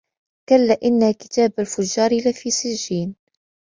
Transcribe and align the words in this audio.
كلا 0.49 0.77
إن 0.83 1.11
كتاب 1.11 1.53
الفجار 1.59 2.13
لفي 2.17 2.49
سجين 2.51 3.15